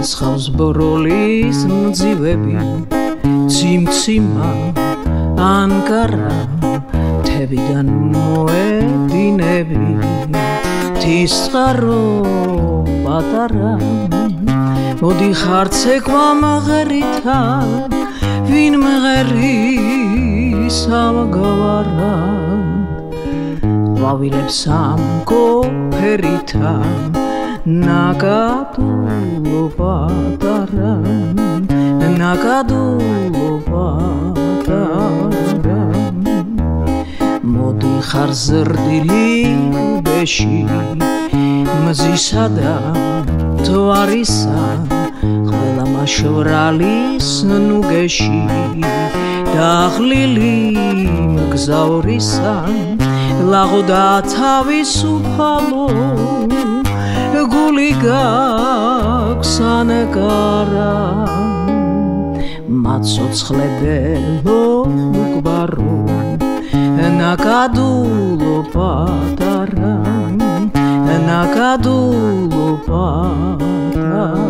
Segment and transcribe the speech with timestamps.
[0.00, 2.56] გასხავს ბროლის მძივები.
[3.52, 4.48] ციმციმა
[5.44, 6.30] ანკარა
[7.26, 9.90] თებიდან მოედინები.
[10.96, 12.00] თის წყარო
[13.04, 13.74] პატარა
[15.02, 17.38] მოდი ხარცე გვამაღერითა
[18.48, 19.52] ვინ მღერი
[20.80, 22.14] სამგვარა
[24.00, 26.76] ყვავილებს ამ კოფერითა
[27.66, 30.92] ნაკადულო პატარა
[32.20, 34.86] ნაკადულო პატარა
[37.56, 39.28] მოდიხარ ზრდილი
[40.08, 40.64] ბეში
[41.84, 42.74] მზისა და
[43.60, 44.64] თვარისა
[45.20, 47.30] ყველა მაშვრალის
[47.68, 48.40] ნუგეში.
[49.60, 50.56] დაღლილი
[51.36, 52.54] მგზავრისა
[53.52, 56.29] ლაღოდა თავისუფალო
[57.80, 57.96] უფალო გული
[59.40, 59.44] გაქსანეკარა
[62.84, 64.56] მაცოცხლებელო
[65.22, 65.96] უკბარო
[67.20, 69.94] ნაკადულო პატარა
[71.28, 74.49] ნაკადულო პატარა